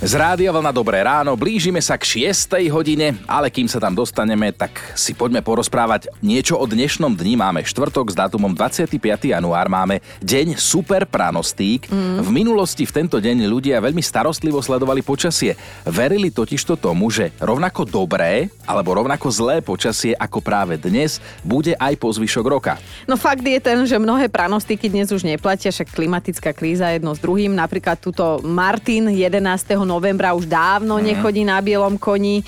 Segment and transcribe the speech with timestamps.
[0.00, 2.56] Z Rádia Vlna Dobré ráno, blížime sa k 6.
[2.72, 7.36] hodine, ale kým sa tam dostaneme, tak si poďme porozprávať niečo o dnešnom dni.
[7.36, 8.96] Máme štvrtok s dátumom 25.
[9.28, 11.92] január, máme deň super pranostík.
[11.92, 12.16] Mm.
[12.16, 15.52] V minulosti v tento deň ľudia veľmi starostlivo sledovali počasie.
[15.84, 22.00] Verili totižto tomu, že rovnako dobré alebo rovnako zlé počasie ako práve dnes bude aj
[22.00, 22.80] po zvyšok roka.
[23.04, 27.20] No fakt je ten, že mnohé pranostiky dnes už neplatia, však klimatická kríza jedno s
[27.20, 27.52] druhým.
[27.52, 31.02] Napríklad túto Martin 11 novembra už dávno mm.
[31.02, 32.46] nechodí na bielom koni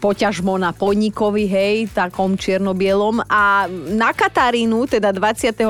[0.00, 3.20] poťažmo na Poníkovi, hej, takom čiernobielom.
[3.28, 5.60] A na Katarínu, teda 25.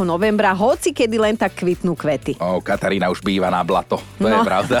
[0.00, 2.40] novembra, hoci kedy len tak kvitnú kvety.
[2.40, 4.32] O, Katarína už býva na blato, to no.
[4.32, 4.80] je pravda.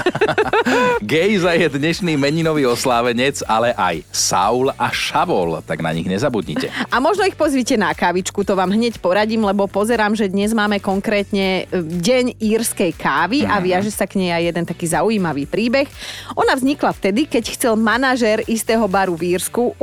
[1.04, 6.72] Gejza je dnešný meninový oslávenec, ale aj Saul a Šavol, tak na nich nezabudnite.
[6.88, 10.80] A možno ich pozvite na kávičku, to vám hneď poradím, lebo pozerám, že dnes máme
[10.80, 13.64] konkrétne e, Deň írskej kávy a mhm.
[13.68, 15.84] viaže sa k nej aj jeden taký zaujímavý príbeh.
[16.32, 19.74] Ona vznikla vtedy, keď chcel manažér istého baru v Írsku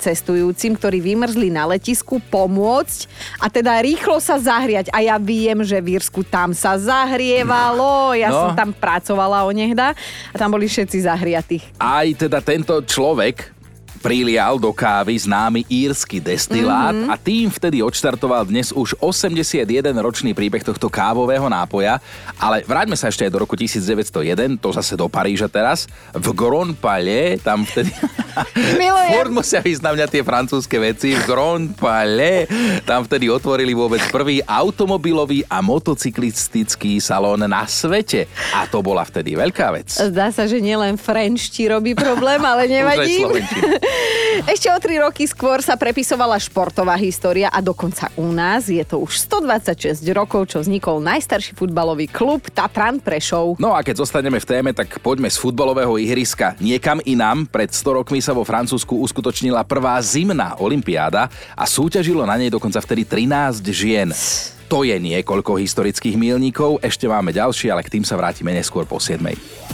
[0.00, 3.04] cestujúcim, ktorí vymrzli na letisku, pomôcť
[3.36, 4.88] a teda rýchlo sa zahriať.
[4.96, 8.48] A ja viem, že v Írsku tam sa zahrievalo, ja no.
[8.48, 9.92] som tam pracovala onehda
[10.32, 11.60] a tam boli všetci zahriatí.
[11.76, 13.59] Aj teda tento človek,
[14.00, 17.12] prilial do kávy známy írsky destilát mm-hmm.
[17.12, 22.00] a tým vtedy odštartoval dnes už 81-ročný príbeh tohto kávového nápoja.
[22.40, 25.84] Ale vráťme sa ešte aj do roku 1901, to zase do Paríža teraz.
[26.16, 27.92] V Grand Palais, tam vtedy...
[29.10, 31.12] Ford musia vyznamňať tie francúzske veci.
[31.12, 32.48] V Grand Palais,
[32.88, 38.30] tam vtedy otvorili vôbec prvý automobilový a motocyklistický salón na svete.
[38.56, 39.92] A to bola vtedy veľká vec.
[39.92, 43.26] Zdá sa, že nielen French ti robí problém, ale nevadí.
[44.48, 49.02] Ešte o tri roky skôr sa prepisovala športová história a dokonca u nás je to
[49.02, 53.60] už 126 rokov, čo vznikol najstarší futbalový klub Tatran Prešov.
[53.60, 57.44] No a keď zostaneme v téme, tak poďme z futbalového ihriska niekam inám.
[57.46, 62.80] Pred 100 rokmi sa vo Francúzsku uskutočnila prvá zimná olimpiáda a súťažilo na nej dokonca
[62.80, 64.10] vtedy 13 žien.
[64.70, 69.02] To je niekoľko historických milníkov, ešte máme ďalšie, ale k tým sa vrátime neskôr po
[69.02, 69.18] 7.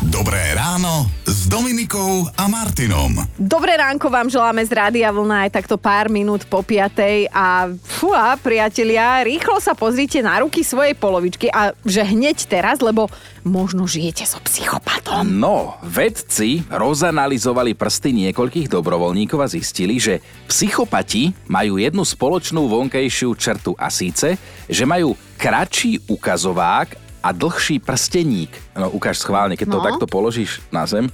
[0.08, 3.12] Dobré ráno s Dominikou a Martinom.
[3.36, 7.28] Dobré ránko vám želáme z Rádia Vlna aj takto pár minút po 5.
[7.28, 13.12] A fúha, priatelia, rýchlo sa pozrite na ruky svojej polovičky a že hneď teraz, lebo
[13.46, 15.22] možno žijete so psychopatom.
[15.22, 20.18] No, vedci rozanalizovali prsty niekoľkých dobrovoľníkov a zistili, že
[20.50, 24.34] psychopati majú jednu spoločnú vonkejšiu črtu a síce,
[24.66, 28.50] že majú kratší ukazovák a dlhší prsteník.
[28.74, 29.74] No ukáž schválne, keď no.
[29.78, 31.10] to takto položíš na zem.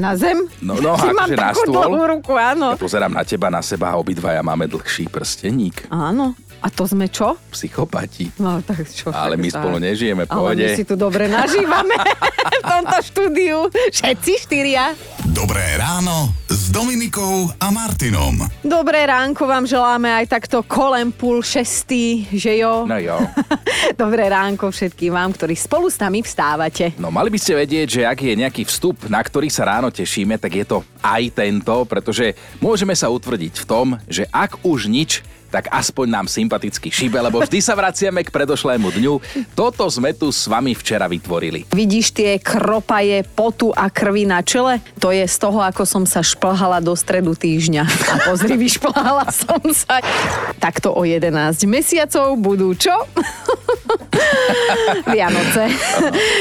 [0.00, 0.48] Na zem?
[0.64, 1.92] No, no akože na stôl.
[1.92, 2.72] Ruku, áno.
[2.72, 5.92] Ja pozerám na teba, na seba a obidvaja máme dlhší prsteník.
[5.92, 6.32] Áno.
[6.62, 7.34] A to sme čo?
[7.50, 8.30] Psychopati.
[8.38, 9.10] No tak čo?
[9.10, 10.62] Ale my spolu nežijeme, pohode.
[10.62, 11.98] Ale my si tu dobre nažívame
[12.62, 13.58] v tomto štúdiu.
[13.90, 14.94] Všetci štyria.
[15.26, 16.41] Dobré ráno
[16.72, 18.48] Dominikou a Martinom.
[18.64, 22.88] Dobré ránko vám želáme aj takto kolem púl šestý, že jo?
[22.88, 23.20] No jo.
[24.00, 26.96] Dobré ránko všetkým vám, ktorí spolu s nami vstávate.
[26.96, 30.40] No mali by ste vedieť, že ak je nejaký vstup, na ktorý sa ráno tešíme,
[30.40, 35.20] tak je to aj tento, pretože môžeme sa utvrdiť v tom, že ak už nič,
[35.52, 39.14] tak aspoň nám sympaticky šibe, lebo vždy sa vraciame k predošlému dňu.
[39.52, 41.68] Toto sme tu s vami včera vytvorili.
[41.68, 44.80] Vidíš tie kropaje potu a krvi na čele?
[45.04, 47.84] To je z toho, ako som sa šplhala do stredu týždňa.
[47.84, 50.00] A pozri, vyšplhala som sa.
[50.56, 52.96] Takto o 11 mesiacov budú čo?
[55.14, 55.64] Vianoce.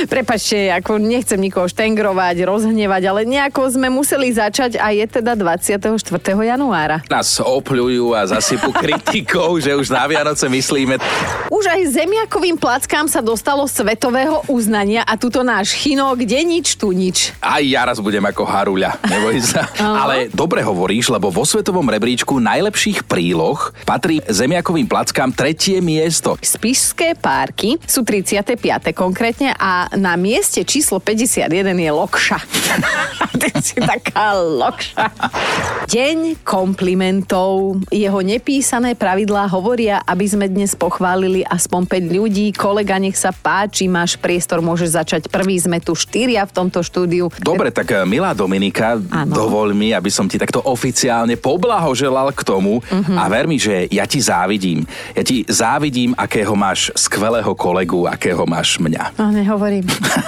[0.07, 6.00] Prepačte, ako nechcem nikoho štengrovať, rozhnevať, ale nejako sme museli začať a je teda 24.
[6.24, 7.03] januára.
[7.07, 10.97] Nás opľujú a zasypú kritikou, že už na Vianoce myslíme.
[11.51, 16.94] Už aj zemiakovým plackám sa dostalo svetového uznania a tuto náš chino, kde nič, tu
[16.96, 17.35] nič.
[17.41, 19.68] Aj ja raz budem ako Haruľa, neboj sa.
[20.01, 26.38] Ale dobre hovoríš, lebo vo svetovom rebríčku najlepších príloh patrí zemiakovým plackám tretie miesto.
[26.40, 28.62] Spišské párky sú 35.
[28.95, 32.39] konkrétne a na mieste číslo 51 je Lokša.
[33.42, 35.06] Ty si taká Lokša.
[35.89, 37.81] Deň komplimentov.
[37.92, 42.48] Jeho nepísané pravidlá hovoria, aby sme dnes pochválili aspoň 5 ľudí.
[42.56, 45.60] Kolega, nech sa páči, máš priestor, môžeš začať prvý.
[45.60, 47.27] Sme tu štyria v tomto štúdiu.
[47.42, 49.34] Dobre, tak eh, milá Dominika, ano.
[49.34, 53.18] dovol mi, aby som ti takto oficiálne poblahoželal k tomu uh-huh.
[53.18, 54.88] a ver mi, že ja ti závidím.
[55.12, 59.15] Ja ti závidím, akého máš skvelého kolega kolegu, akého máš mňa.
[59.15, 59.88] No, nehovorím.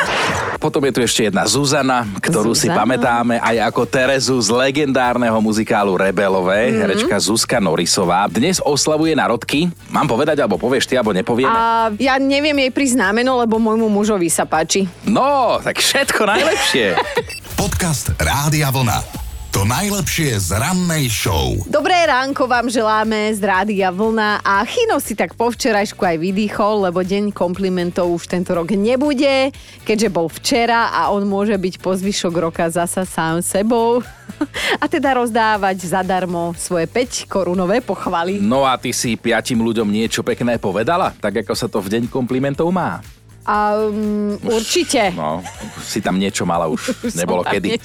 [0.63, 2.79] Potom je tu ešte jedna Zuzana, ktorú si Zuzana?
[2.79, 6.79] pamätáme aj ako Terezu z legendárneho muzikálu Rebelové, mm-hmm.
[6.79, 8.31] herečka Zuzka Norisová.
[8.31, 9.67] Dnes oslavuje narodky.
[9.91, 11.51] Mám povedať, alebo povieš ty, alebo nepovieme?
[11.51, 14.87] A ja neviem jej priznámeno, lebo môjmu mužovi sa páči.
[15.03, 16.95] No, tak všetko najlepšie.
[17.59, 19.22] Podcast Rádia Vlna.
[19.53, 21.53] To najlepšie z rannej show.
[21.69, 26.89] Dobré ránko vám želáme z Rádia Vlna a Chino si tak po včerajšku aj vydýchol,
[26.89, 29.53] lebo deň komplimentov už tento rok nebude,
[29.85, 34.01] keďže bol včera a on môže byť po zvyšok roka zasa sám sebou
[34.81, 38.41] a teda rozdávať zadarmo svoje 5 korunové pochvaly.
[38.41, 41.13] No a ty si piatim ľuďom niečo pekné povedala?
[41.21, 43.05] Tak ako sa to v deň komplimentov má?
[43.43, 45.11] A um, určite.
[45.11, 45.43] No,
[45.83, 47.75] si tam niečo mala už, Už nebolo kedy.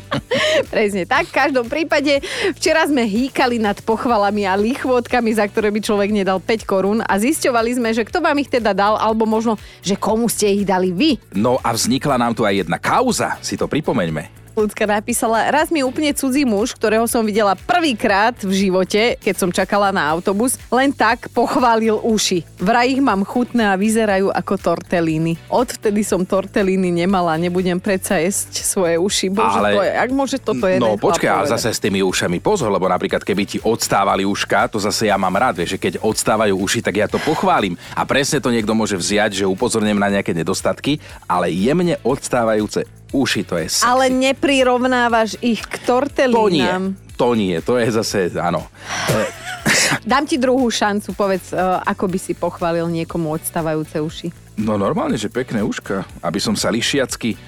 [0.72, 1.28] Presne tak.
[1.28, 2.24] V každom prípade
[2.56, 7.14] včera sme hýkali nad pochvalami a lichvotkami, za ktoré by človek nedal 5 korún a
[7.20, 10.88] zisťovali sme, že kto vám ich teda dal, alebo možno, že komu ste ich dali
[10.88, 11.20] vy.
[11.36, 14.43] No a vznikla nám tu aj jedna kauza, si to pripomeňme.
[14.54, 19.50] Ľudská napísala, raz mi úplne cudzí muž, ktorého som videla prvýkrát v živote, keď som
[19.50, 22.46] čakala na autobus, len tak pochválil uši.
[22.62, 25.34] Vraj ich mám chutné a vyzerajú ako tortelíny.
[25.50, 29.26] Odvtedy som tortelíny nemala, nebudem predsa jesť svoje uši.
[29.34, 31.54] Bože, Ale- to je, ak môže toto jeden No počkaj, ale povedať?
[31.58, 35.34] zase s tými ušami pozor, lebo napríklad keby ti odstávali uška, to zase ja mám
[35.34, 37.74] rád, vieš, že keď odstávajú uši, tak ja to pochválim.
[37.98, 43.46] A presne to niekto môže vziať, že upozorním na nejaké nedostatky, ale jemne odstávajúce uši,
[43.46, 43.86] to je sexy.
[43.86, 46.82] Ale neprirovnávaš ich k to nie, tortelínám.
[47.14, 48.66] to nie, to je zase, áno.
[50.10, 54.28] Dám ti druhú šancu, povedz, uh, ako by si pochválil niekomu odstávajúce uši.
[54.58, 57.38] No normálne, že pekné uška, aby som sa lišiacky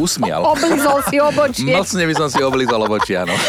[0.00, 0.44] usmial.
[0.56, 1.72] Oblizol si obočie.
[1.76, 3.36] Mocne by som si oblízal obočie, áno.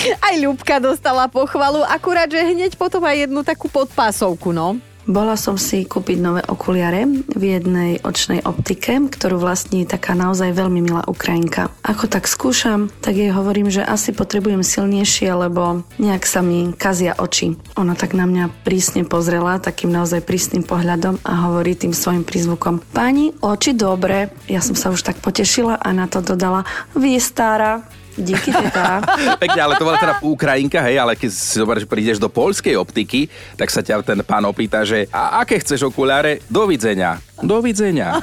[0.00, 4.78] Aj Ľubka dostala pochvalu, akurát, že hneď potom aj jednu takú podpásovku, no.
[5.10, 7.02] Bola som si kúpiť nové okuliare
[7.34, 11.66] v jednej očnej optike, ktorú vlastní taká naozaj veľmi milá Ukrajinka.
[11.82, 17.18] Ako tak skúšam, tak jej hovorím, že asi potrebujem silnejšie, lebo nejak sa mi kazia
[17.18, 17.58] oči.
[17.74, 22.78] Ona tak na mňa prísne pozrela, takým naozaj prísnym pohľadom a hovorí tým svojim prízvukom
[22.94, 24.30] Pani, oči dobre.
[24.46, 26.62] Ja som sa už tak potešila a na to dodala
[26.94, 27.82] Vy stará.
[28.18, 29.04] Díky teta.
[29.42, 32.74] Pekne, ale to bola teda Ukrajinka, hej, ale keď si zoberieš, že prídeš do poľskej
[32.74, 36.42] optiky, tak sa ťa ten pán opýta, že a aké chceš okuláre?
[36.50, 37.22] Dovidenia.
[37.40, 38.20] Dovidenia.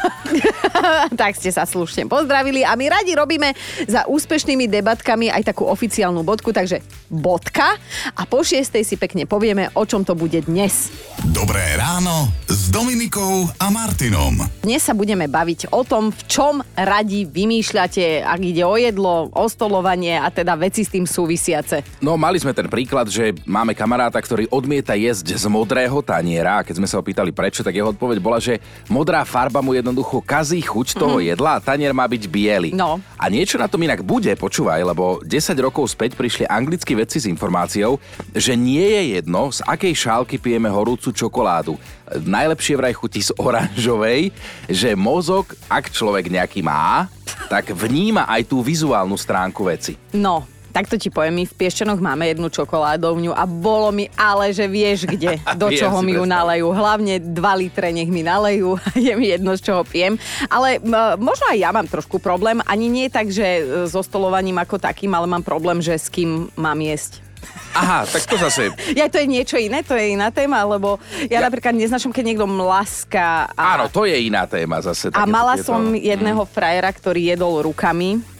[1.21, 3.53] tak ste sa slušne pozdravili a my radi robíme
[3.89, 7.77] za úspešnými debatkami aj takú oficiálnu bodku, takže bodka
[8.13, 10.93] a po šiestej si pekne povieme, o čom to bude dnes.
[11.33, 14.37] Dobré ráno s Dominikou a Martinom.
[14.61, 19.45] Dnes sa budeme baviť o tom, v čom radi vymýšľate, ak ide o jedlo, o
[19.49, 21.81] stolovanie a teda veci s tým súvisiace.
[22.03, 26.65] No, mali sme ten príklad, že máme kamaráta, ktorý odmieta jesť z modrého taniera a
[26.65, 28.59] keď sme sa ho pýtali prečo, tak jeho odpoveď bola, že
[29.07, 32.75] modrá farba mu jednoducho kazí chuť toho jedla a tanier má byť biely.
[32.75, 32.99] No.
[33.15, 37.31] A niečo na tom inak bude, počúvaj, lebo 10 rokov späť prišli anglickí vedci s
[37.31, 38.03] informáciou,
[38.35, 41.79] že nie je jedno, z akej šálky pijeme horúcu čokoládu.
[42.19, 44.35] Najlepšie vraj chutí z oranžovej,
[44.67, 47.07] že mozog, ak človek nejaký má,
[47.47, 49.95] tak vníma aj tú vizuálnu stránku veci.
[50.11, 50.43] No,
[50.77, 55.03] takto ti poviem, my v Piešťanoch máme jednu čokoládovňu a bolo mi ale, že vieš
[55.03, 56.37] kde, do Viem čoho si mi ju predstaviť.
[56.37, 56.67] nalejú.
[56.69, 60.21] Hlavne 2 litre nech mi nalejú, je mi jedno, z čoho pijem.
[60.47, 64.55] Ale m, možno aj ja mám trošku problém, ani nie tak, že e, so stolovaním
[64.55, 67.25] ako takým, ale mám problém, že s kým mám jesť.
[67.71, 68.73] Aha, tak to zase...
[68.99, 72.23] Ja to je niečo iné, to je iná téma, lebo ja, Ja- napríklad neznašam, keď
[72.27, 73.49] niekto mlaská.
[73.53, 75.09] A, Áno, to je iná téma zase.
[75.09, 78.36] a mala som jedného frajera, ktorý jedol rukami.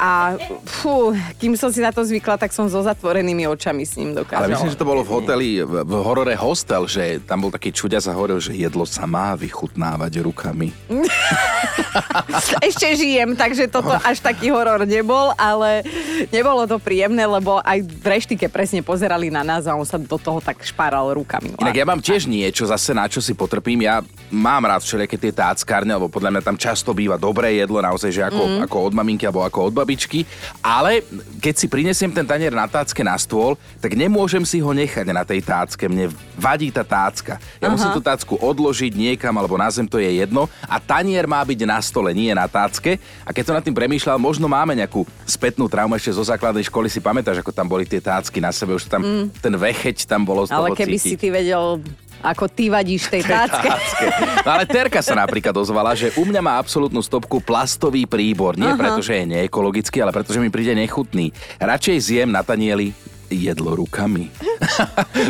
[0.00, 4.16] A fú, kým som si na to zvykla, tak som so zatvorenými očami s ním
[4.16, 4.52] Ale dokázala.
[4.56, 8.12] myslím, že to bolo v hoteli, v, horore Hostel, že tam bol taký čudia a
[8.16, 10.72] hovoril, že jedlo sa má vychutnávať rukami.
[12.68, 15.84] Ešte žijem, takže toto až taký horor nebol, ale
[16.32, 20.16] nebolo to príjemné, lebo aj v reštike presne pozerali na nás a on sa do
[20.16, 21.52] toho tak šparal rukami.
[21.60, 23.84] Inak ja mám tiež niečo zase, na čo si potrpím.
[23.84, 24.00] Ja
[24.32, 28.22] mám rád všelijaké tie táckárne, lebo podľa mňa tam často býva dobré jedlo, naozaj, že
[28.24, 28.60] ako, mm.
[28.64, 30.24] ako od maminky alebo ako od babičky.
[30.62, 31.02] Ale
[31.42, 35.26] keď si prinesiem ten tanier na tácke na stôl, tak nemôžem si ho nechať na
[35.26, 35.90] tej tácke.
[35.90, 37.42] Mne vadí tá tácka.
[37.58, 37.74] Ja Aha.
[37.74, 40.46] musím tú tácku odložiť niekam alebo na zem, to je jedno.
[40.64, 43.02] A tanier má byť na stole, nie na tácke.
[43.26, 46.86] A keď som nad tým premýšľal, možno máme nejakú spätnú traumu ešte zo základnej školy.
[46.86, 49.42] Si pamätáš, ako tam boli tie tácky na sebe, už tam mm.
[49.42, 51.10] ten vecheť tam bolo z Ale keby cítiť.
[51.10, 51.82] si ty vedel,
[52.22, 53.68] ako ty vadíš tej tácke.
[53.68, 54.06] Tácke.
[54.46, 58.54] No ale Terka sa napríklad ozvala, že u mňa má absolútnu stopku plastový príbor.
[58.54, 58.80] Nie Aha.
[58.80, 61.34] preto, že je neekologický, ale preto, že mi príde nechutný.
[61.58, 64.28] Radšej zjem na tanieli jedlo rukami.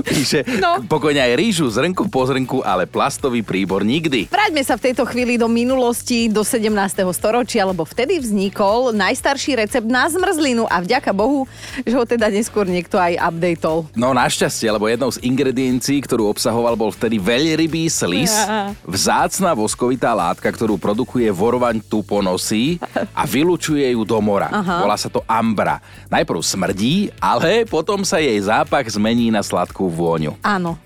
[0.04, 0.82] Píše, No.
[0.84, 4.28] pokojne aj rýžu, zrnku po zrnku, ale plastový príbor nikdy.
[4.28, 6.68] Vráťme sa v tejto chvíli do minulosti, do 17.
[7.10, 12.64] storočia, lebo vtedy vznikol najstarší recept na zmrzlinu a vďaka Bohu, že ho teda neskôr
[12.64, 13.88] niekto aj updateol.
[13.92, 18.72] No našťastie, lebo jednou z ingrediencií, ktorú obsahoval, bol vtedy veľrybý slis, Ja.
[18.82, 22.76] vzácna voskovitá látka, ktorú produkuje vorvaň tuponosí
[23.10, 24.48] a vylučuje ju do mora.
[24.48, 24.82] Aha.
[24.82, 25.80] Volá sa to ambra.
[26.08, 30.40] Najprv smrdí, ale potom sa jej zápach zmení na sladkú vôňu.
[30.40, 30.80] Áno.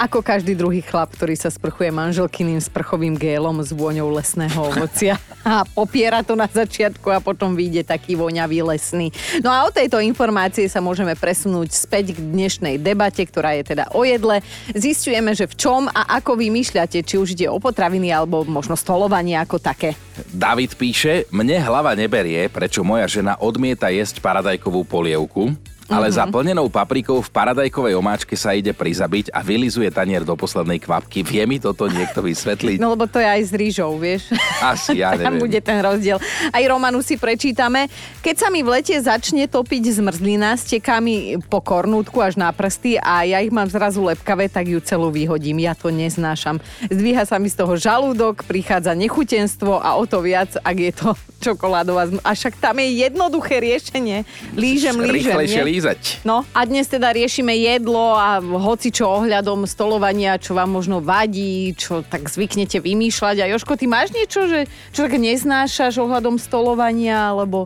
[0.00, 5.20] Ako každý druhý chlap, ktorý sa sprchuje manželkyným sprchovým gélom s vôňou lesného ovocia.
[5.44, 9.08] A popiera to na začiatku a potom vyjde taký voňavý lesný.
[9.40, 13.88] No a o tejto informácie sa môžeme presunúť späť k dnešnej debate, ktorá je teda
[13.96, 14.44] o jedle.
[14.76, 19.40] Zistujeme, že v čom a ako vymýšľate, či už ide o potraviny alebo možno stolovanie
[19.40, 19.96] ako také.
[20.28, 25.56] David píše, mne hlava neberie, prečo moja žena odmieta jesť paradajkovú polievku,
[25.90, 26.14] ale Mhm.
[26.14, 31.20] za plnenou paprikou v paradajkovej omáčke sa ide prizabiť a vylizuje tanier do poslednej kvapky.
[31.20, 32.78] Vie mi toto niekto vysvetliť?
[32.78, 34.30] No lebo to je aj s rýžou, vieš.
[34.60, 35.42] Asi, ja Tam neviem.
[35.42, 36.22] bude ten rozdiel.
[36.48, 37.90] Aj Romanu si prečítame.
[38.20, 42.94] Keď sa mi v lete začne topiť zmrzlina, steká mi po kornútku až na prsty
[42.94, 45.58] a ja ich mám zrazu lepkavé, tak ju celú vyhodím.
[45.58, 46.62] Ja to neznášam.
[46.84, 51.08] Zdvíha sa mi z toho žalúdok, prichádza nechutenstvo a o to viac, ak je to
[51.40, 52.06] čokoládová.
[52.20, 54.22] A však tam je jednoduché riešenie.
[54.52, 55.34] Lížem, lížem.
[55.34, 55.62] Rýchlejšie?
[55.80, 56.20] Lízať.
[56.28, 61.72] No a dnes teda riešime jedlo a hoci čo ohľadom stolovania, čo vám možno vadí,
[61.72, 63.36] čo tak zvyknete vymýšľať.
[63.40, 67.64] A Joško, ty máš niečo, že, čo tak neznášaš ohľadom stolovania, alebo...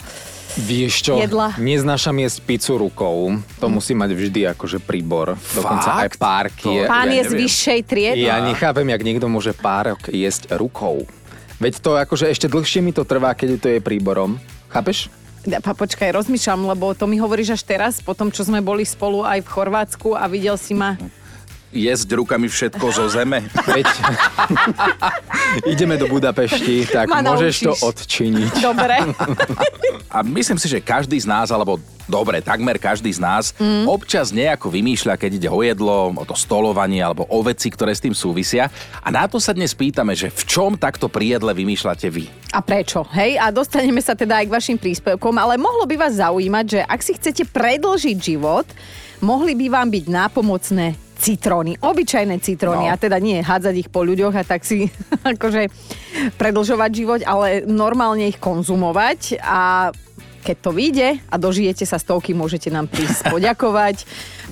[0.54, 1.59] Vieš čo, Jedla.
[1.59, 3.42] neznášam jesť pizzu rukou.
[3.59, 5.35] To musí mať vždy akože príbor.
[5.50, 6.23] Dokonca aj Fakt?
[6.23, 6.71] párky.
[6.71, 7.40] To- Pán ja je z neviem.
[7.42, 8.23] vyššej triedy.
[8.23, 11.11] Ja nechápem, jak niekto môže párok jesť rukou.
[11.59, 14.38] Veď to akože ešte dlhšie mi to trvá, keď to je príborom.
[14.71, 15.11] Chápeš?
[15.45, 19.29] Pa, počkaj, rozmýšľam, lebo to mi hovoríš až teraz, po tom, čo sme boli spolu
[19.29, 20.97] aj v Chorvátsku a videl si ma...
[21.75, 23.43] Jesť rukami všetko zo zeme.
[23.66, 23.90] Veď
[25.75, 27.83] ideme do Budapešti, tak Ma môžeš to naučíš.
[27.83, 28.52] odčiniť.
[28.62, 28.97] Dobre.
[30.07, 33.90] A myslím si, že každý z nás, alebo dobre, takmer každý z nás, mm.
[33.90, 38.04] občas nejako vymýšľa, keď ide o jedlo, o to stolovanie alebo o veci, ktoré s
[38.04, 38.71] tým súvisia.
[39.02, 42.31] A na to sa dnes pýtame, že v čom takto pri jedle vymýšľate vy?
[42.54, 43.02] A prečo?
[43.11, 46.81] Hej, a dostaneme sa teda aj k vašim príspevkom, ale mohlo by vás zaujímať, že
[46.87, 48.69] ak si chcete predlžiť život,
[49.19, 52.92] mohli by vám byť nápomocné citróny, obyčajné citróny, No.
[52.92, 54.90] a teda nie hádzať ich po ľuďoch a tak si
[55.33, 55.71] akože
[56.35, 59.90] predlžovať život, ale normálne ich konzumovať a
[60.44, 64.04] keď to vyjde a dožijete sa stovky, môžete nám prísť poďakovať.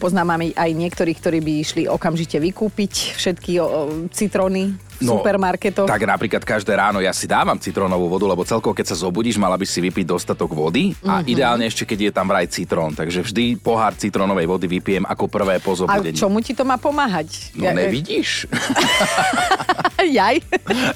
[0.02, 3.68] Poznáme aj niektorých, ktorí by išli okamžite vykúpiť všetky o, o,
[4.11, 5.85] citróny v supermarketoch.
[5.85, 9.54] Tak napríklad každé ráno ja si dávam citrónovú vodu, lebo celkovo keď sa zobudíš, mala
[9.54, 11.26] by si vypiť dostatok vody a Mhm.
[11.28, 12.90] ideálne ešte keď je tam vraj citrón.
[12.92, 16.14] Takže vždy pohár citrónovej vody vypijem ako prvé po A zobudení.
[16.14, 17.54] čomu ti to má pomáhať?
[17.54, 18.47] No nevidíš?
[20.02, 20.42] Jaj.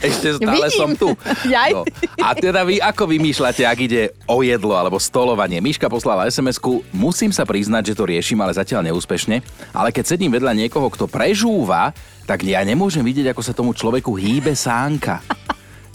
[0.03, 0.75] Ešte stále Vidím.
[0.77, 1.15] som tu.
[1.47, 1.71] Jaj.
[1.73, 1.87] No.
[2.19, 5.59] A teda vy ako vymýšľate, ak ide o jedlo alebo stolovanie?
[5.59, 9.45] Miška poslala SMS-ku, musím sa priznať, že to riešim, ale zatiaľ neúspešne.
[9.77, 11.93] Ale keď sedím vedľa niekoho, kto prežúva,
[12.25, 15.21] tak ja nemôžem vidieť, ako sa tomu človeku hýbe sánka.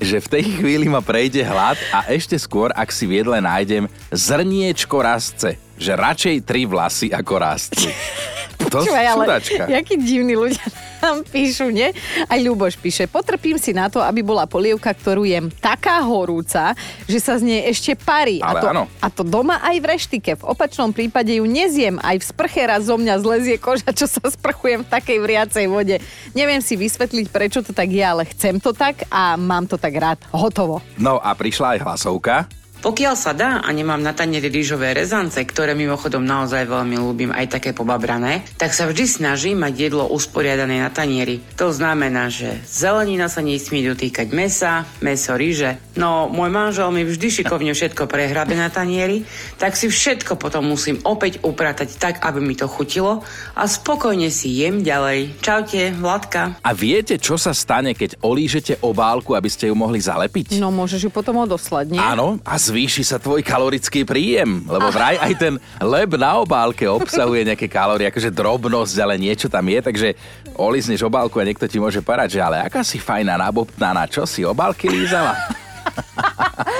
[0.01, 3.85] Že v tej chvíli ma prejde hlad a ešte skôr, ak si v jedle nájdem
[4.09, 5.61] zrniečko rastce.
[5.77, 7.89] Že radšej tri vlasy ako rastcu.
[8.69, 10.61] To ale jakí divní ľudia
[11.01, 11.89] nám píšu, nie?
[12.29, 16.77] Aj Ľuboš píše, potrpím si na to, aby bola polievka, ktorú jem taká horúca,
[17.09, 18.37] že sa z nej ešte parí.
[18.39, 18.83] a, Ale to, áno.
[19.01, 20.31] a to doma aj v reštike.
[20.37, 21.97] V opačnom prípade ju nezjem.
[21.99, 25.97] Aj v sprche raz zo mňa zlezie koža, čo sa sprchujem v takej vriacej vode.
[26.37, 29.97] Neviem si vysvetliť, prečo to tak je, ale chcem to tak a mám to tak
[29.97, 30.21] rád.
[30.29, 30.85] Hotovo.
[31.01, 32.60] No a prišla aj hlasovka.
[32.81, 37.61] Pokiaľ sa dá a nemám na tanieri rýžové rezance, ktoré mimochodom naozaj veľmi ľúbim, aj
[37.61, 41.45] také pobabrané, tak sa vždy snažím mať jedlo usporiadané na tanieri.
[41.61, 45.77] To znamená, že zelenina sa nesmie dotýkať mesa, meso rýže.
[45.93, 49.29] No, môj manžel mi vždy šikovne všetko prehrabe na tanieri,
[49.61, 53.21] tak si všetko potom musím opäť upratať tak, aby mi to chutilo
[53.53, 55.37] a spokojne si jem ďalej.
[55.37, 56.57] Čaute, Vladka.
[56.65, 60.57] A viete, čo sa stane, keď olížete obálku, aby ste ju mohli zalepiť?
[60.57, 62.01] No môžeš ju potom odoslať, nie?
[62.01, 67.43] Áno, a zvýši sa tvoj kalorický príjem, lebo vraj aj ten leb na obálke obsahuje
[67.43, 70.09] nejaké kalórie, akože drobnosť, ale niečo tam je, takže
[70.55, 74.47] olizneš obálku a niekto ti môže parať, že ale aká si fajná nabobtnaná, čo si
[74.47, 75.35] obálky lízala?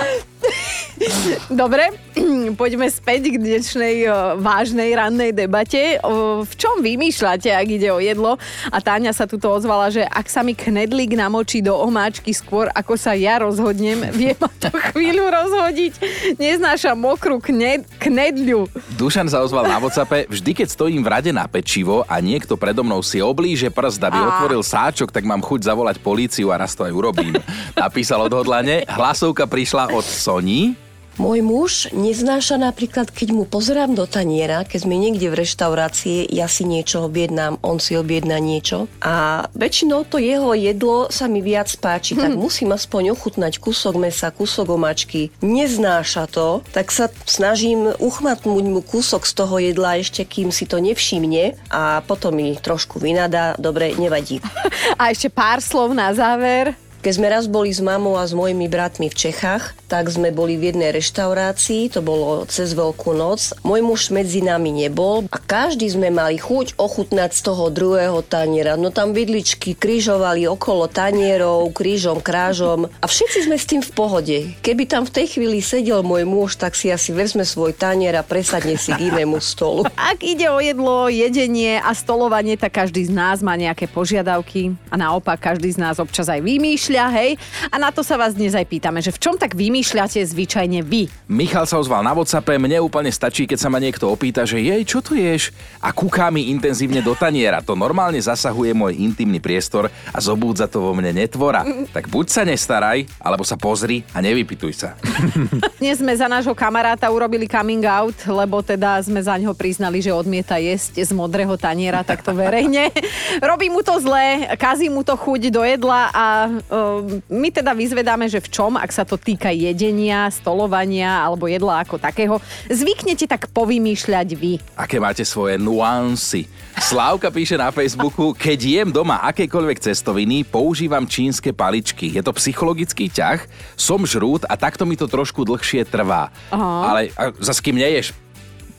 [1.49, 1.89] Dobre,
[2.61, 4.05] poďme späť k dnešnej
[4.37, 5.97] vážnej rannej debate.
[6.45, 8.37] V čom vymýšľate, ak ide o jedlo?
[8.69, 12.97] A Táňa sa tuto ozvala, že ak sa mi knedlík namočí do omáčky skôr, ako
[12.97, 15.93] sa ja rozhodnem, vie ma to chvíľu rozhodiť.
[16.37, 18.69] Neznášam mokrú kned, knedľu.
[18.97, 22.85] Dušan sa ozval na WhatsAppe, vždy keď stojím v rade na pečivo a niekto predo
[22.85, 24.25] mnou si oblíže prst, aby Á.
[24.37, 27.33] otvoril sáčok, tak mám chuť zavolať políciu a raz to aj urobím.
[27.77, 30.90] Napísal odhodlane, hlasovka prišla od Soni.
[31.21, 36.49] Môj muž neznáša napríklad, keď mu pozerám do taniera, keď sme niekde v reštaurácii, ja
[36.49, 41.69] si niečo objednám, on si objedná niečo a väčšinou to jeho jedlo sa mi viac
[41.77, 45.29] páči, tak musím aspoň ochutnať kúsok mesa, kúsok omačky.
[45.45, 50.81] Neznáša to, tak sa snažím uchmatnúť mu kúsok z toho jedla ešte, kým si to
[50.81, 54.41] nevšimne a potom mi trošku vynadá, dobre, nevadí.
[54.97, 56.73] A ešte pár slov na záver.
[57.01, 60.55] Keď sme raz boli s mamou a s mojimi bratmi v Čechách, tak sme boli
[60.55, 63.57] v jednej reštaurácii, to bolo cez Veľkú noc.
[63.65, 68.77] Môj muž medzi nami nebol a každý sme mali chuť ochutnať z toho druhého taniera.
[68.77, 74.37] No tam vidličky križovali okolo tanierov, krížom, krážom a všetci sme s tým v pohode.
[74.61, 78.21] Keby tam v tej chvíli sedel môj muž, tak si asi vezme svoj tanier a
[78.21, 79.89] presadne si k inému stolu.
[80.13, 85.01] Ak ide o jedlo, jedenie a stolovanie, tak každý z nás má nejaké požiadavky a
[85.01, 87.39] naopak každý z nás občas aj vymýšľa, hej?
[87.71, 91.07] A na to sa vás dnes aj pýtame, že v čom tak vymýšľate zvyčajne vy?
[91.31, 94.81] Michal sa ozval na WhatsAppe, mne úplne stačí, keď sa ma niekto opýta, že jej,
[94.83, 95.55] čo tu ješ?
[95.79, 97.61] A kúká mi intenzívne do taniera.
[97.63, 101.63] To normálne zasahuje môj intimný priestor a zobúdza to vo mne netvora.
[101.93, 104.89] Tak buď sa nestaraj, alebo sa pozri a nevypituj sa.
[105.81, 110.09] Dnes sme za nášho kamaráta urobili coming out, lebo teda sme za ňo priznali, že
[110.09, 112.89] odmieta jesť z modrého taniera takto verejne.
[113.51, 116.80] Robí mu to zle, kazí mu to chuť do jedla a uh,
[117.27, 121.97] my teda vyzvedáme, že v čom, ak sa to týka jedenia, stolovania alebo jedla ako
[121.97, 122.37] takého,
[122.69, 124.59] zvyknete tak povymýšľať vy.
[124.77, 126.47] Aké máte svoje nuancy?
[126.79, 132.09] Slávka píše na Facebooku, keď jem doma akékoľvek cestoviny, používam čínske paličky.
[132.15, 133.43] Je to psychologický ťah,
[133.75, 136.31] som žrút a takto mi to trošku dlhšie trvá.
[136.49, 136.71] Aha.
[136.87, 138.15] Ale a, zas kým neješ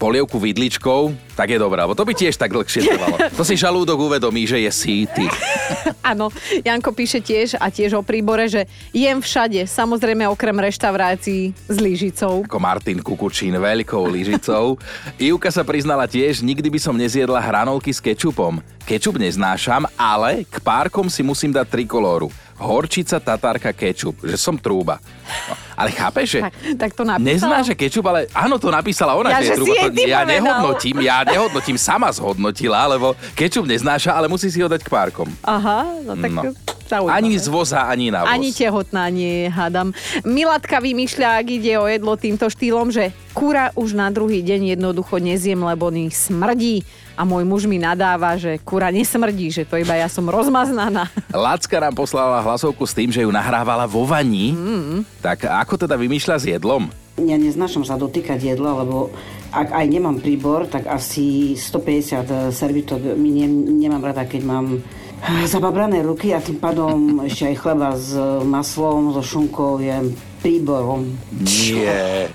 [0.02, 3.22] polievku vidličkou, tak je dobré, lebo to by tiež tak dlhšie trvalo.
[3.38, 5.30] To si žalúdok uvedomí, že je síty.
[6.10, 6.34] Áno,
[6.66, 12.42] Janko píše tiež a tiež o príbore, že jem všade, samozrejme okrem reštaurácií s lyžicou.
[12.42, 14.74] Ako Martin Kukučín veľkou lyžicou.
[15.22, 18.58] Ivka sa priznala tiež, nikdy by som nezjedla hranolky s kečupom.
[18.82, 22.26] Kečup neznášam, ale k párkom si musím dať trikolóru.
[22.62, 24.22] Horčica, tatárka, kečup.
[24.22, 25.02] Že som trúba.
[25.48, 26.40] No, ale chápeš, že...
[26.40, 27.26] Tak, tak to napísala.
[27.26, 29.74] Neznáša kečup, ale áno, to napísala ona, Ja, že že trúba.
[29.82, 30.30] To, ja povedal.
[30.30, 35.26] nehodnotím, ja nehodnotím, sama zhodnotila, lebo kečup neznáša, ale musí si ho dať k párkom.
[35.42, 36.42] Aha, no tak No.
[36.84, 37.16] zaujímavé.
[37.18, 38.30] Ani z voza, ani na voz.
[38.30, 39.96] Ani tehotná nie, hádam.
[40.22, 45.16] Milatka vymýšľa, ak ide o jedlo týmto štýlom, že kura už na druhý deň jednoducho
[45.16, 46.84] nezjem, lebo mi smrdí.
[47.12, 51.12] A môj muž mi nadáva, že kura nesmrdí, že to iba ja som rozmaznaná.
[51.32, 54.56] Lacka nám poslala hlasovku s tým, že ju nahrávala vo vani.
[54.56, 55.04] Mm.
[55.20, 56.88] Tak ako teda vymýšľa s jedlom?
[57.20, 59.12] Ja neznášam sa dotýkať jedla, lebo
[59.52, 63.46] ak aj nemám príbor, tak asi 150 servitok mi ne,
[63.84, 64.80] nemám rada, keď mám
[65.44, 71.06] zababrané ruky a tým pádom ešte aj chleba s maslom, so šunkou je príborom.
[71.38, 72.26] Nie.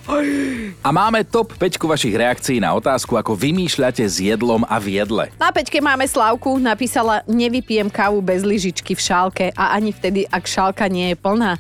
[0.80, 5.28] A máme top 5 vašich reakcií na otázku, ako vymýšľate s jedlom a v jedle.
[5.36, 10.48] Na peťke máme Slavku, napísala, nevypijem kávu bez lyžičky v šálke a ani vtedy, ak
[10.48, 11.60] šálka nie je plná.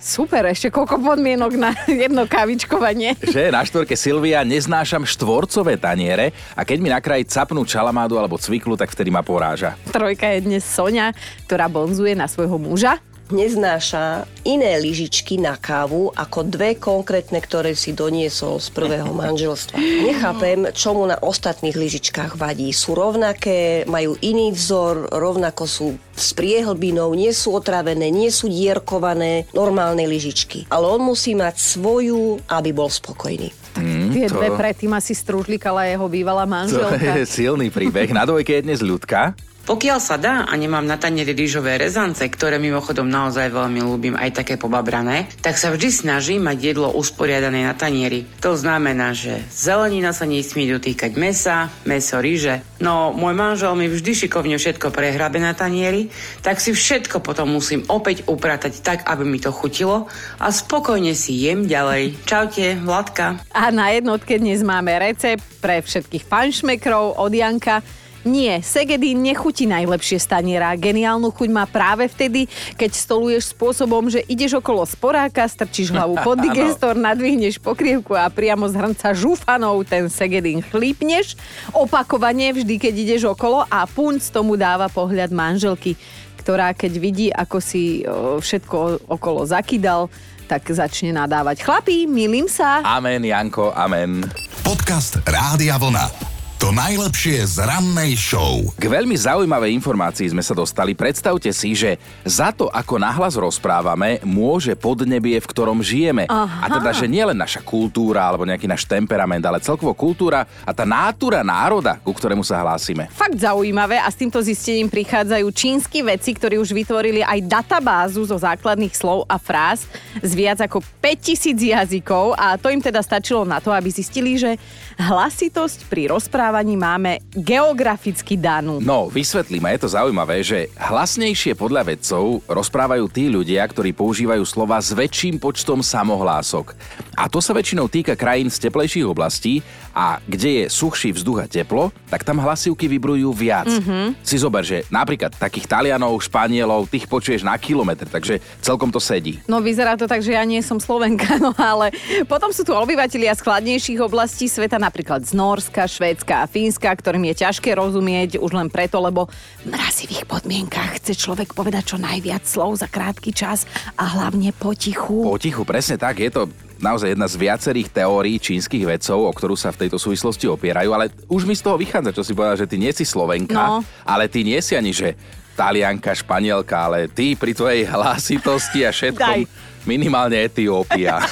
[0.00, 3.20] Super, ešte koľko podmienok na jedno kávičkovanie.
[3.20, 8.40] Že na štvorke Silvia neznášam štvorcové taniere a keď mi na kraji capnú čalamádu alebo
[8.40, 9.76] cviklu, tak vtedy ma poráža.
[9.92, 11.12] Trojka je dnes Sonia,
[11.44, 12.96] ktorá bonzuje na svojho muža.
[13.32, 19.76] Neznáša iné lyžičky na kávu ako dve konkrétne, ktoré si doniesol z prvého manželstva.
[19.80, 22.70] Nechápem, čo mu na ostatných lyžičkách vadí.
[22.70, 29.48] Sú rovnaké, majú iný vzor, rovnako sú s priehlbinou, nie sú otravené, nie sú dierkované,
[29.56, 30.68] normálne lyžičky.
[30.68, 33.52] Ale on musí mať svoju, aby bol spokojný.
[33.78, 36.98] Mm, Tie dve predtým asi strúžlikala jeho bývalá to manželka.
[37.22, 38.10] je silný príbeh.
[38.10, 39.32] Na dvojke je dnes ľudka.
[39.70, 44.42] Pokiaľ sa dá a nemám na tanieri rýžové rezance, ktoré mimochodom naozaj veľmi ľúbim, aj
[44.42, 48.26] také pobabrané, tak sa vždy snažím mať jedlo usporiadané na tanieri.
[48.42, 52.66] To znamená, že zelenina sa nesmie dotýkať mesa, meso, ríže.
[52.82, 56.10] No, môj manžel mi vždy šikovne všetko prehrabe na tanieri,
[56.42, 60.10] tak si všetko potom musím opäť upratať tak, aby mi to chutilo
[60.42, 62.18] a spokojne si jem ďalej.
[62.26, 63.38] Čaute, Vladka.
[63.54, 67.86] A na jednotke dnes máme recept pre všetkých fanšmekrov od Janka.
[68.20, 70.76] Nie, segedín nechutí najlepšie staniera.
[70.76, 72.44] Geniálnu chuť má práve vtedy,
[72.76, 78.68] keď stoluješ spôsobom, že ideš okolo sporáka, strčíš hlavu pod digestor, nadvihneš pokrievku a priamo
[78.68, 81.32] z hrnca žufanou ten segedín chlípneš.
[81.72, 85.96] Opakovane vždy, keď ideš okolo a punc tomu dáva pohľad manželky,
[86.44, 88.04] ktorá keď vidí, ako si
[88.40, 90.12] všetko okolo zakydal,
[90.44, 91.62] tak začne nadávať.
[91.62, 92.82] Chlapí, milím sa.
[92.82, 94.26] Amen, Janko, amen.
[94.66, 96.29] Podcast Rádia Vlna.
[96.60, 98.60] To najlepšie z rannej show.
[98.76, 100.92] K veľmi zaujímavej informácii sme sa dostali.
[100.92, 106.28] Predstavte si, že za to, ako nahlas rozprávame, môže podnebie, v ktorom žijeme.
[106.28, 106.68] Aha.
[106.68, 110.84] A teda, že nielen naša kultúra alebo nejaký náš temperament, ale celkovo kultúra a tá
[110.84, 113.08] nátura národa, ku ktorému sa hlásime.
[113.08, 118.36] Fakt zaujímavé a s týmto zistením prichádzajú čínsky vedci, ktorí už vytvorili aj databázu zo
[118.36, 119.88] základných slov a fráz
[120.20, 124.60] z viac ako 5000 jazykov a to im teda stačilo na to, aby zistili, že
[125.00, 128.82] hlasitosť pri rozprávaní máme geograficky danú.
[128.82, 134.82] No, vysvetlíme, je to zaujímavé, že hlasnejšie podľa vedcov rozprávajú tí ľudia, ktorí používajú slova
[134.82, 136.74] s väčším počtom samohlások.
[137.14, 139.60] A to sa väčšinou týka krajín z teplejších oblastí
[139.92, 143.68] a kde je suchší vzduch a teplo, tak tam hlasivky vybrujú viac.
[143.68, 144.24] Mm-hmm.
[144.24, 149.42] Si zober, že napríklad takých Talianov, Španielov, tých počuješ na kilometr, takže celkom to sedí.
[149.50, 151.92] No vyzerá to tak, že ja nie som Slovenka, no ale
[152.24, 157.28] potom sú tu obyvatelia z chladnejších oblastí sveta, napríklad z Norska, Švédska a Fínska, ktorým
[157.28, 159.28] je ťažké rozumieť už len preto, lebo
[159.60, 165.20] v mrazivých podmienkach chce človek povedať čo najviac slov za krátky čas a hlavne potichu.
[165.22, 166.48] Potichu, presne tak, je to
[166.80, 171.12] naozaj jedna z viacerých teórií čínskych vedcov, o ktorú sa v tejto súvislosti opierajú, ale
[171.28, 173.84] už mi z toho vychádza, čo si povedal, že ty nie si Slovenka, No.
[174.02, 175.12] ale ty nie si ani, že
[175.52, 179.84] Talianka, Španielka, ale ty pri tvojej hlasitosti a všetkom Daj.
[179.84, 181.20] minimálne Etiópia.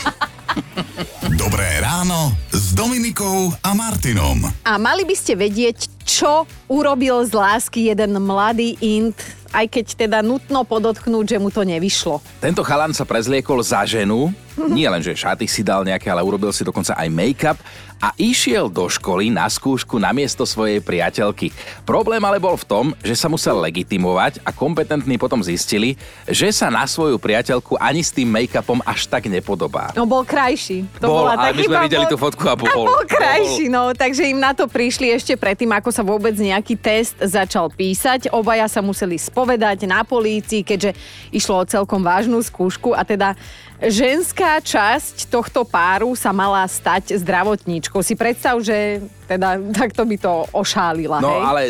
[1.42, 4.44] Dobré ráno s Dominikou a Martinom.
[4.60, 9.16] A mali by ste vedieť, čo urobil z lásky jeden mladý Int,
[9.56, 12.20] aj keď teda nutno podotknúť, že mu to nevyšlo.
[12.44, 14.28] Tento chalan sa prezliekol za ženu,
[14.76, 17.56] nie len, že šaty si dal nejaké, ale urobil si dokonca aj make-up
[17.98, 21.50] a išiel do školy na skúšku na miesto svojej priateľky.
[21.82, 26.70] Problém ale bol v tom, že sa musel legitimovať a kompetentní potom zistili, že sa
[26.70, 29.90] na svoju priateľku ani s tým make-upom až tak nepodobá.
[29.98, 30.86] No bol krajší.
[31.02, 32.70] To Bol, bola tá ale my sme videli bol- tú fotku a bol.
[32.70, 33.90] A bol krajší, no.
[33.90, 38.30] Takže im na to prišli ešte predtým, ako sa vôbec nejaký test začal písať.
[38.30, 40.94] Obaja sa museli spovedať na polícii, keďže
[41.34, 43.34] išlo o celkom vážnu skúšku a teda
[43.78, 47.87] ženská časť tohto páru sa mala stať zdravotníčkou.
[47.98, 51.42] Si predstav, že teda takto by to ošálila, No hej?
[51.42, 51.60] ale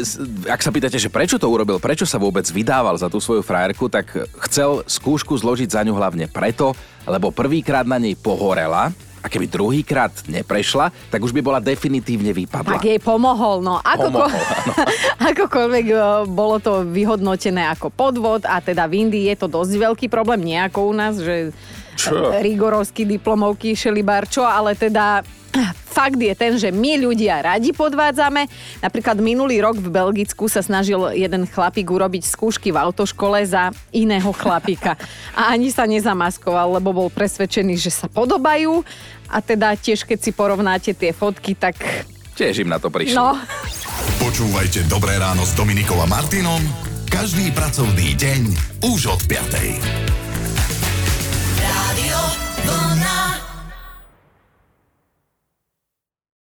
[0.44, 3.86] ak sa pýtate, že prečo to urobil, prečo sa vôbec vydával za tú svoju frajerku,
[3.86, 4.10] tak
[4.44, 10.14] chcel skúšku zložiť za ňu hlavne preto, lebo prvýkrát na nej pohorela a keby druhýkrát
[10.26, 12.78] neprešla, tak už by bola definitívne vypadla.
[12.78, 13.82] Tak jej pomohol, no.
[13.82, 14.42] Ako Pomohol,
[15.34, 20.06] Akokoľvek e, bolo to vyhodnotené ako podvod a teda v Indii je to dosť veľký
[20.06, 21.50] problém, nie ako u nás, že
[21.98, 22.30] Čo?
[22.30, 25.26] rigorovský diplomovky šelibarčo, ale teda
[25.88, 28.46] fakt je ten, že my ľudia radi podvádzame.
[28.84, 34.30] Napríklad minulý rok v Belgicku sa snažil jeden chlapík urobiť skúšky v autoškole za iného
[34.30, 34.94] chlapíka.
[35.34, 38.86] A ani sa nezamaskoval, lebo bol presvedčený, že sa podobajú.
[39.28, 41.76] A teda tiež, keď si porovnáte tie fotky, tak
[42.38, 43.18] Tiež im na to prišlo.
[43.18, 43.34] no,
[44.22, 46.62] Počúvajte Dobré ráno s Dominikou a Martinom
[47.08, 48.42] každý pracovný deň
[48.84, 50.27] už od 5.